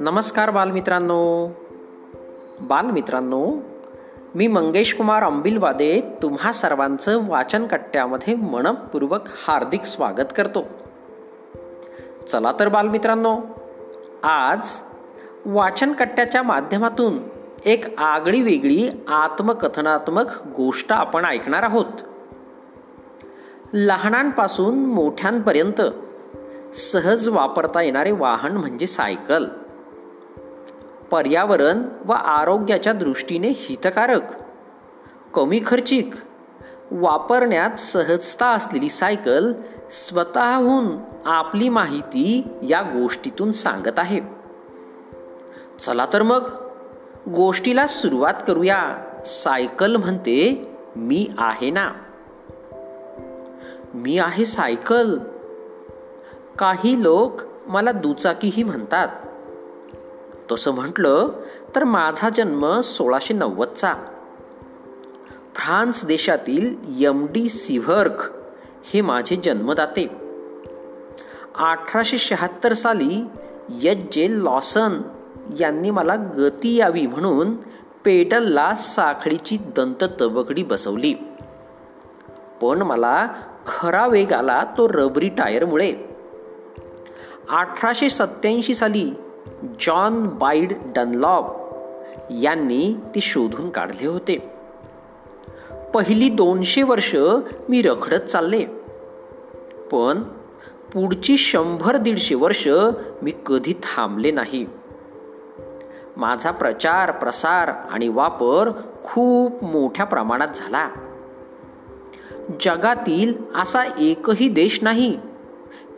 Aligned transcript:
नमस्कार 0.00 0.50
बालमित्रांनो. 0.50 1.48
बालमित्रांनो 2.60 3.52
मी 4.34 4.46
मंगेश 4.46 4.94
कुमार 4.94 5.22
अंबिलवादे 5.22 6.00
तुम्हा 6.22 6.52
सर्वांचं 6.52 7.28
वाचन 7.28 7.66
कट्ट्यामध्ये 7.66 8.34
मनपूर्वक 8.34 9.20
हार्दिक 9.46 9.82
स्वागत 9.82 10.32
करतो. 10.36 10.66
चला 12.28 12.52
तर 12.60 12.68
बालमित्रांनो 12.68 13.38
आज 14.22 14.60
वाचन 15.46 15.92
कट्ट्याच्या 15.92 16.42
माध्यमातून 16.42 17.18
एक 17.64 17.98
आगळी 17.98 18.40
वेगळी 18.40 18.88
आत्मकथनात्मक 19.08 20.26
गोष्ट 20.56 20.92
आपण 20.92 21.24
ऐकणार 21.24 21.62
आहोत. 21.62 22.09
लहानांपासून 23.72 24.78
मोठ्यांपर्यंत 24.78 25.82
सहज 26.74 27.28
वापरता 27.28 27.82
येणारे 27.82 28.10
वाहन 28.10 28.52
म्हणजे 28.52 28.86
सायकल. 28.86 29.46
पर्यावरण 31.10 31.82
व 32.04 32.12
आरोग्याच्या 32.12 32.92
दृष्टीने 32.92 33.48
हितकारक 33.48 34.22
कमी 35.34 35.60
खर्चिक 35.66 36.10
वापरण्यात 36.90 37.80
सहजता 37.80 38.46
असलेली 38.46 38.88
सायकल 38.88 39.52
स्वतःहून 39.90 40.86
आपली 41.24 41.68
माहिती 41.68 42.48
या 42.68 42.82
गोष्टीतून 42.82 43.52
सांगत 43.52 43.98
आहे. 43.98 44.20
चला 45.80 46.06
तर 46.12 46.22
मग 46.22 46.48
गोष्टीला 47.28 47.86
सुरुवात 47.86 48.34
करूया. 48.46 48.96
सायकल 49.26 49.96
म्हणते 49.96 50.70
मी 50.96 51.30
आहे 51.38 51.70
ना. 51.70 51.92
मी 53.94 54.18
आहे 54.18 54.44
सायकल. 54.44 55.18
काही 56.58 57.02
लोक 57.02 57.40
मला 57.66 57.92
दुचाकीही 57.92 58.62
म्हणतात. 58.62 59.08
तसं 60.52 60.70
म्हटलं 60.70 61.28
तर 61.76 61.84
माझा 61.84 62.28
जन्म 62.28 62.80
सोळाशे 62.80 63.34
नव्वदचा. 63.34 63.94
फ्रान्स 65.54 66.04
देशातील 66.04 66.76
यम 66.88 67.26
डी 67.30 67.48
सिव्हर्क 67.48 68.30
हे 68.84 69.00
माझे 69.00 69.36
जन्मदाते. 69.36 70.16
अठराशे 71.54 72.18
शहात्तर 72.18 72.72
साली 72.72 73.24
एच 73.82 74.14
जे. 74.14 74.26
लॉसन 74.30 75.02
यांनी 75.60 75.90
मला 75.90 76.16
गती 76.38 76.74
यावी 76.74 77.06
म्हणून 77.06 77.56
पेडलला 78.04 78.74
साखळीची 78.74 79.56
दंत 79.56 80.04
तबकडी 80.20 80.62
बसवली. 80.62 81.14
पण 82.62 82.82
मला 82.82 83.28
खरा 83.66 84.06
वेग 84.06 84.32
आला 84.32 84.64
तो 84.64 84.88
रबरी 84.88 85.28
टायरमुळे. 85.28 85.92
अठराशे 87.50 88.10
सत्याऐंशी 88.10 88.74
साली 88.74 89.10
जॉन 89.80 90.26
बाईड 90.26 90.72
डनलॉप 90.84 91.44
यांनी 92.30 92.96
ती 93.14 93.20
शोधून 93.20 93.70
काढले 93.70 94.06
होते. 94.06 94.50
पहिली 95.94 96.28
दोनशे 96.28 96.82
वर्ष 96.82 97.16
मी 97.68 97.82
रखडत 97.82 98.20
चालले. 98.20 98.64
पण 99.92 100.22
पुढची 100.92 101.36
शंभर 101.36 101.96
दीडशे 101.96 102.34
वर्ष 102.34 102.68
मी 103.22 103.32
कधी 103.46 103.72
थांबले 103.72 104.30
नाही. 104.30 104.66
माझा 106.16 106.50
प्रचार 106.50 107.10
प्रसार 107.10 107.68
आणि 107.68 108.08
वापर 108.08 108.70
खूप 109.04 109.64
मोठ्या 109.64 110.06
प्रमाणात 110.06 110.48
झाला. 110.54 110.88
जगातील 112.60 113.34
असा 113.54 113.84
एकही 113.98 114.48
देश 114.48 114.78
नाही 114.82 115.18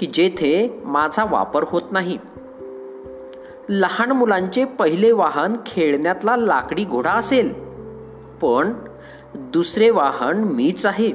की 0.00 0.06
जेथे 0.06 0.82
माझा 0.84 1.24
वापर 1.30 1.64
होत 1.66 1.82
नाही. 1.90 2.18
लहान 3.68 4.10
मुलांचे 4.10 4.64
पहिले 4.64 5.12
वाहन 5.12 5.56
खेळण्यातला 5.66 6.36
लाकडी 6.36 6.84
घोडा 6.84 7.10
असेल 7.10 7.52
पण 8.42 8.72
दुसरे 9.34 9.90
वाहन 9.90 10.38
मीच 10.38 10.86
आहे. 10.86 11.12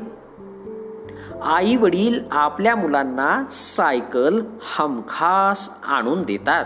आई 1.44 1.76
वडील 1.76 2.20
आपल्या 2.32 2.76
मुलांना 2.76 3.44
सायकल 3.52 4.42
हमखास 4.78 5.70
आणून 5.86 6.24
देतात. 6.24 6.66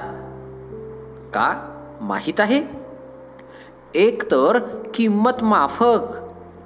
का? 1.34 1.68
माहीत 2.02 2.40
आहे? 2.40 2.64
एक 3.96 4.32
तर 4.32 4.60
किंमत 4.94 5.44
माफक 5.44 6.21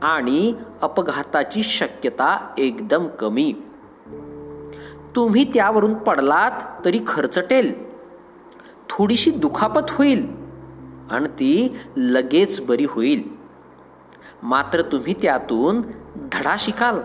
आणि 0.06 0.54
अपघाताची 0.82 1.64
शक्यता 1.64 2.54
एकदम 2.58 3.08
कमी. 3.08 3.54
तुम्ही 5.16 5.44
त्यावरून 5.54 5.94
पडलात 5.94 6.52
तरी 6.86 7.00
खर्चटेल. 7.08 7.74
थोडीशी 8.90 9.32
दुखापत 9.32 9.82
होईल 9.90 10.28
आणि 11.12 11.28
ती 11.28 11.78
लगेच 11.98 12.68
बरी 12.68 12.86
होईल. 12.86 13.30
मात्र 14.44 14.82
तुम्ही 14.82 15.14
त्यातून 15.14 15.82
धडा 16.34 16.56
शिकाल. 16.60 17.00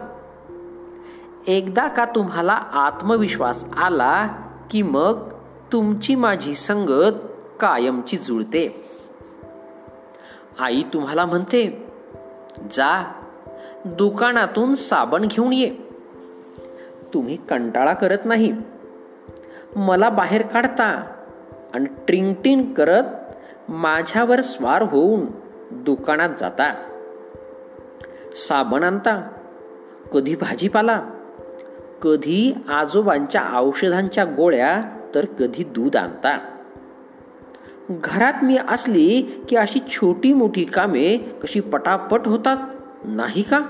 एकदा 1.47 1.89
का 1.89 2.05
तुम्हाला 2.05 2.53
आत्मविश्वास 2.53 3.65
आला 3.77 4.27
की 4.71 4.83
मग 4.83 5.33
तुमची 5.72 6.15
माझी 6.15 6.55
संगत 6.55 7.12
कायमची 7.60 8.16
जुळते. 8.16 8.84
आई 10.59 10.83
तुम्हाला 10.83 11.27
म्हणते 11.27 11.90
जा 12.59 13.12
दुकानातून 13.84 14.75
साबण 14.75 15.27
घेऊन 15.27 15.53
ये. 15.53 15.75
तुम्ही 17.15 17.37
कंटाळा 17.37 17.94
करत 17.94 18.19
नाही. 18.25 18.53
मला 19.77 20.09
बाहेर 20.09 20.43
काढता 20.43 21.15
आणि 21.75 21.84
ट्रिंगटिंग 21.84 22.75
करत 22.75 23.03
माझ्यावर 23.69 24.41
स्वार 24.41 24.83
होऊन 24.83 25.27
दुकानात 25.71 26.31
जाता. 26.41 26.75
साबण 28.34 28.83
आणता 28.83 29.28
कधी 30.12 30.37
भाजीपाला 30.37 31.05
कधी 32.03 32.55
आजोबांच्या 32.69 33.44
औषधांच्या 33.59 34.25
गोळ्या 34.25 34.83
तर 35.15 35.25
कधी 35.25 35.65
दूध 35.65 35.97
आणता. 35.97 36.39
घरात 37.91 38.33
मी 38.43 38.59
असली 38.69 39.23
की 39.23 39.56
अशी 39.56 39.81
छोटी 39.91 40.33
मोठी 40.33 40.65
कामे 40.65 41.17
कशी 41.17 41.61
पटापट 41.61 42.27
होतात 42.27 42.56
नाही 43.05 43.43
का? 43.43 43.61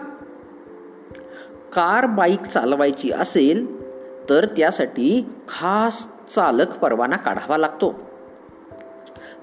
कार 1.75 2.07
बाईक 2.07 2.43
चालवायची 2.43 3.11
असेल 3.11 3.81
तर 4.29 4.47
त्यासाठी 4.47 5.27
खास 5.49 6.27
चालक 6.35 6.79
परवाना 6.79 7.17
काढावा 7.17 7.59
लागतो. 7.59 8.01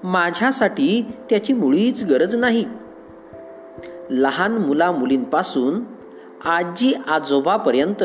माझ्यासाठी 0.04 1.06
त्याची 1.30 1.52
मुळीच 1.52 2.04
गरज 2.04 2.36
नाही. 2.36 2.64
लहान 4.10 4.58
मुला 4.58 4.92
मुलींपासून 4.92 5.80
आजी 6.44 6.94
आजोबापर्यंत 7.06 8.04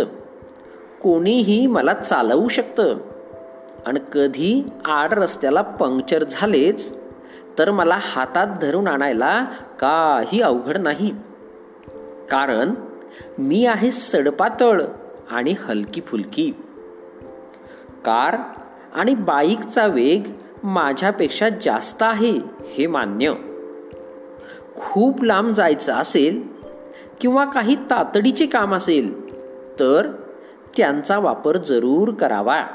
कोणीही 1.03 1.67
मला 1.67 1.93
चालवू 1.93 2.47
शकतं. 2.47 2.97
आणि 3.87 3.99
कधी 4.13 4.63
आड 4.85 5.13
रस्त्याला 5.13 5.61
पंक्चर 5.61 6.23
झालेच 6.31 7.01
तर 7.57 7.71
मला 7.71 7.99
हातात 8.01 8.47
धरून 8.61 8.87
आणायला 8.87 9.45
काही 9.79 10.41
अवघड 10.41 10.77
नाही. 10.77 11.11
कारण 12.31 12.73
मी 13.37 13.65
आहे 13.65 13.91
सडपातळ 13.91 14.81
आणि 15.31 15.55
हलकी 15.59 16.01
फुलकी 16.01 16.51
कार 18.05 18.37
आणि 18.93 19.15
बाईकचा 19.15 19.87
वेग 19.87 20.23
माझ्यापेक्षा 20.63 21.49
जास्त 21.49 22.03
आहे 22.03 22.39
हे 22.67 22.87
मान्य. 22.87 23.33
खूप 24.75 25.23
लांब 25.23 25.53
जायचं 25.53 25.93
असेल 25.93 26.47
किंवा 27.21 27.45
काही 27.45 27.75
तातडीचे 27.75 28.45
काम 28.45 28.75
असेल 28.75 29.29
तर 29.79 30.07
त्यांचा 30.77 31.19
वापर 31.19 31.57
जरूर 31.57 32.13
करावा. 32.13 32.65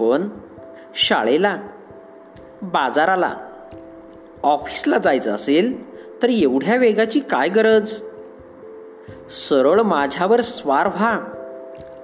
पण 0.00 0.28
शाळेला 0.94 1.56
बाजाराला 2.62 3.36
ऑफिसला 4.42 4.98
जायचं 4.98 5.34
असेल 5.34 5.88
तर 6.22 6.28
एवढ्या 6.28 6.76
वेगाची 6.76 7.20
काय 7.20 7.48
गरज? 7.48 8.02
सरळ 9.30 9.80
माझ्यावर 9.80 10.40
स्वार 10.40 10.86
व्हा 10.86 11.20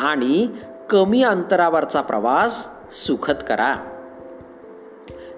आणि 0.01 0.49
कमी 0.91 1.23
अंतरावरचा 1.23 2.01
प्रवास 2.01 2.69
सुखद 2.93 3.37
करा. 3.37 3.77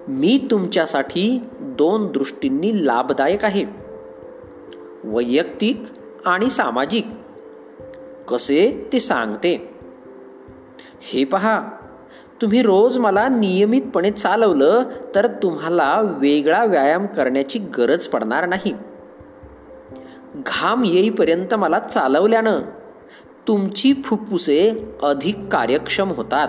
मी 0.07 0.47
तुमच्यासाठी 0.51 1.39
दोन 1.59 2.11
दृष्टींनी 2.11 2.87
लाभदायक 2.87 3.45
आहे. 3.45 3.65
वैयक्तिक 5.03 5.83
आणि 6.25 6.49
सामाजिक. 6.49 7.07
कसे 8.27 8.89
ते 8.93 8.99
सांगते? 8.99 9.75
हे 11.01 11.23
पहा. 11.23 11.67
तुम्ही 12.41 12.61
रोज 12.61 12.97
मला 12.97 13.27
नियमितपणे 13.29 14.11
चालवलं 14.11 14.83
तर 15.15 15.27
तुम्हाला 15.27 16.01
वेगळा 16.01 16.65
व्यायाम 16.65 17.05
करण्याची 17.05 17.59
गरज 17.59 18.07
पडणार 18.07 18.45
नाही. 18.45 18.73
घाम 20.35 20.85
येईपर्यंत 20.85 21.53
मला 21.53 21.79
चालवल्यानं 21.79 22.59
तुमची 23.47 23.93
फुफ्फुसे 23.93 24.91
अधिक 25.03 25.47
कार्यक्षम 25.51 26.11
होतात. 26.11 26.47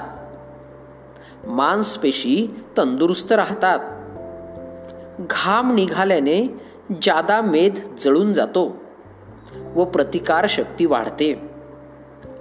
मांसपेशी 1.47 2.65
तंदुरुस्त 2.79 3.33
राहतात. 3.33 3.79
घाम 5.21 5.75
निघाल्याने 5.75 6.61
जादा 7.03 7.41
मेद 7.41 7.75
जळून 8.01 8.33
जातो 8.33 8.77
व 9.75 9.85
प्रतिकार 9.85 10.47
शक्ती 10.49 10.87
वाढते. 10.87 11.51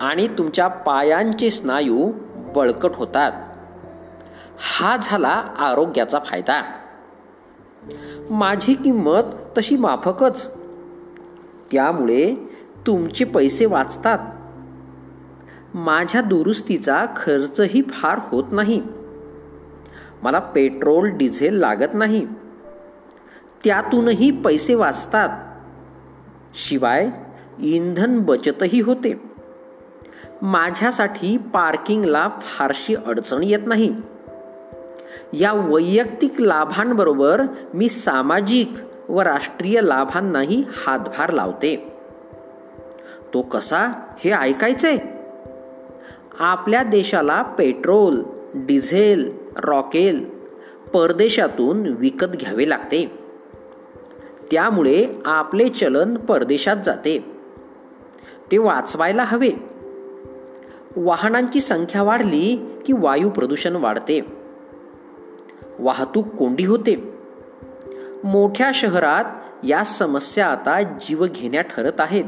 आणि 0.02 0.28
तुमच्या 0.28 0.68
पायांचे 0.68 1.50
स्नायू 1.50 2.12
बळकट 2.58 2.96
होतात. 2.96 3.32
हा 4.80 4.98
झाला 5.02 5.44
आरोग्याचा 5.60 6.20
फायदा. 6.20 6.62
माझी 8.30 8.74
किंमत 8.74 9.24
तशी 9.58 9.78
माफकच. 9.78 10.54
त्यामुळे 11.72 12.36
तुमचे 12.88 13.26
पैसे 13.26 13.66
वाचतात. 13.66 14.20
माझ्या 15.74 16.22
दुरुस्तीचा 16.22 17.06
खर्चही 17.16 17.82
फार 17.82 18.20
होत 18.24 18.44
नाही. 18.52 18.82
मला 20.24 20.40
पेट्रोल 20.40 21.10
डिझेल 21.10 21.54
लागत 21.54 21.94
नाही. 21.94 22.28
त्यातूनही 23.64 24.32
पैसे 24.32 24.76
वाचतात. 24.76 25.30
शिवाय 26.54 27.10
इंधन 27.60 28.20
बचतही 28.20 28.82
होते. 28.82 29.27
माझ्यासाठी 30.42 31.38
पार्किंगला 31.38 32.30
फारशी 32.42 32.96
अडचण 32.96 33.44
येत 33.44 33.60
नाही. 33.66 33.96
या 35.34 35.54
वैयक्तिक 35.54 36.42
लाभांबरोबर 36.42 37.42
मी 37.74 37.90
सामाजिक 37.90 38.72
व 39.10 39.22
राष्ट्रीय 39.22 39.82
लाभांनाही 39.82 40.64
हातभार 40.86 41.32
लावते. 41.32 41.94
तो 43.34 43.42
कसा 43.42 43.88
हे 44.20 44.32
ऐकायचंय? 44.32 44.98
आपल्या 46.40 46.84
देशाला 46.84 47.42
पेट्रोल 47.42 48.22
डिझेल 48.54 49.38
रॉकेल 49.58 50.26
परदेशातून 50.94 51.88
विकत 52.00 52.26
घ्यावे 52.26 52.70
लागते. 52.70 53.20
त्यामुळे 54.52 55.06
आपले 55.26 55.70
चलन 55.70 56.18
परदेशात 56.18 56.78
जाते. 56.86 57.42
ते 58.52 58.58
वाचवायला 58.58 59.24
हवे. 59.24 59.77
वाहनांची 61.00 61.60
संख्या 61.60 62.04
वाढली 62.04 62.58
की 62.86 62.94
वायू 62.94 63.30
प्रदूषण 63.30 63.76
वाढते. 63.76 64.26
वाहतूक 65.80 66.28
कोंडी 66.28 66.66
होते. 66.66 67.14
मोठ्या 68.24 68.72
शहरात 68.74 69.26
या 69.64 69.84
समस्या 69.84 70.48
आता 70.48 70.82
जीवघेण्या 70.82 71.62
ठरत 71.62 72.02
आहेत. 72.02 72.24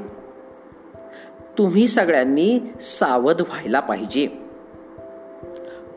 तुम्ही 1.57 1.88
सगळ्यांनी 1.88 2.60
सावध 2.81 3.42
व्हायला 3.42 3.80
पाहिजे. 3.80 4.27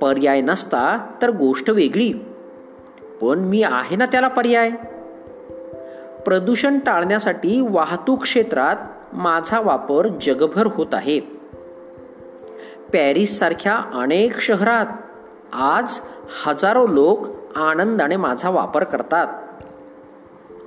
पर्याय 0.00 0.40
नसता 0.40 1.06
तर 1.22 1.30
गोष्ट 1.30 1.70
वेगळी. 1.70 2.12
पण 3.20 3.38
मी 3.38 3.62
आहे 3.62 3.96
ना 3.96 4.06
त्याला 4.06 4.28
पर्याय? 4.28 4.70
प्रदूषण 6.24 6.78
टाळण्यासाठी 6.78 7.60
वाहतूक 7.60 8.22
क्षेत्रात 8.22 8.76
माझा 9.12 9.60
वापर 9.60 10.08
जगभर 10.22 10.66
होत 10.66 10.86
आहे. 10.92 11.41
पॅरिससारख्या 12.92 13.74
अनेक 13.94 14.38
शहरात 14.38 14.86
आज 15.52 15.98
हजारो 16.44 16.86
लोक 16.86 17.26
आनंदाने 17.56 18.16
माझा 18.16 18.50
वापर 18.50 18.84
करतात. 18.84 19.26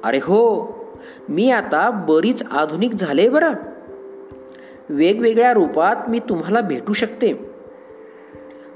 अरे 0.03 0.17
हो 0.17 0.73
मी 1.29 1.51
आता 1.51 1.89
बरीच 1.89 2.43
आधुनिक 2.51 2.93
झाले 2.93 3.29
बरं. 3.29 3.53
वेगवेगळ्या 4.89 5.53
रूपात 5.53 5.95
मी 6.07 6.19
तुम्हाला 6.19 6.61
भेटू 6.61 6.93
शकते. 6.93 7.51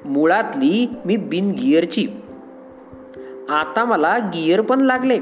मुळातली 0.05 0.87
मी 1.05 1.17
बिन 1.17 1.51
गिअरची. 1.51 2.07
आता 3.49 3.85
मला 3.85 4.17
गिअर 4.17 4.61
पण 4.61 4.81
लागले. 4.81 5.19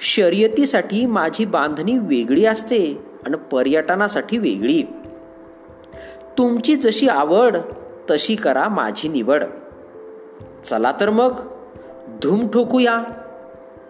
शर्यतीसाठी 0.00 1.06
माझी 1.06 1.44
बांधणी 1.44 1.98
वेगळी 1.98 2.44
असते 2.44 3.02
आणि 3.26 3.36
पर्यटनासाठी 3.52 4.38
वेगळी. 4.38 4.82
तुमची 6.38 6.76
जशी 6.76 7.08
आवड 7.08 7.56
तशी 8.10 8.36
करा 8.36 8.68
माझी 8.68 9.08
निवड. 9.08 9.44
चला 10.64 10.92
तर 11.00 11.10
मग 11.10 11.32
धूम 12.22 12.48
ठोकूया. 12.48 13.04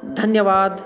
धन्यवाद. 0.03 0.77